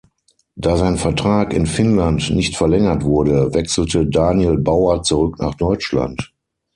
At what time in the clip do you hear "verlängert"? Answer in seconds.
2.57-3.03